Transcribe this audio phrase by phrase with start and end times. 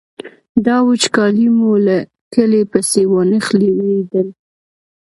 [0.65, 1.97] دا وچکالي مو له
[2.33, 4.27] کلي پسې وانخلي وېرېدل.